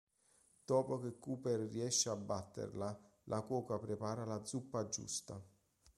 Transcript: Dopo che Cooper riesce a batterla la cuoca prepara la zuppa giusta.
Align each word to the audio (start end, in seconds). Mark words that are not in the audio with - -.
Dopo 0.65 0.97
che 0.99 1.19
Cooper 1.19 1.59
riesce 1.59 2.09
a 2.09 2.15
batterla 2.15 2.99
la 3.25 3.41
cuoca 3.41 3.77
prepara 3.77 4.25
la 4.25 4.43
zuppa 4.43 4.87
giusta. 4.87 5.39